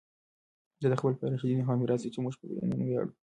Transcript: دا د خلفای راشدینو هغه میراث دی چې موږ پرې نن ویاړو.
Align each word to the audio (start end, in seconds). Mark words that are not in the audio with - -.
دا 0.81 0.87
د 0.91 0.95
خلفای 1.01 1.29
راشدینو 1.31 1.67
هغه 1.67 1.79
میراث 1.79 2.01
دی 2.03 2.09
چې 2.13 2.19
موږ 2.23 2.33
پرې 2.39 2.53
نن 2.69 2.81
ویاړو. 2.85 3.11